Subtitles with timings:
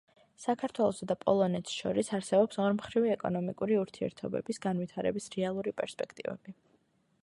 [0.43, 6.61] საქართველოსა და პოლონეთს შორის არსებობს ორმხრივი ეკონომიკური ურთიერთობების განვითარების რეალური პერსპექტივები.